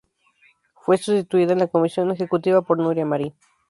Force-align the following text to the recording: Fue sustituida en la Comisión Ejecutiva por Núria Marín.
Fue 0.73 0.97
sustituida 0.97 1.53
en 1.53 1.59
la 1.59 1.67
Comisión 1.67 2.09
Ejecutiva 2.09 2.63
por 2.63 2.79
Núria 2.79 3.05
Marín. 3.05 3.35